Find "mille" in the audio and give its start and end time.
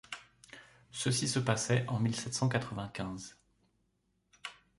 1.99-2.15